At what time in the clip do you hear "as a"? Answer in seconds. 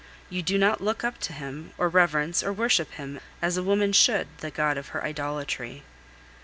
3.39-3.61